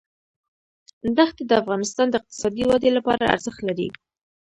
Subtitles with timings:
[1.17, 3.87] دښتې د افغانستان د اقتصادي ودې لپاره ارزښت لري.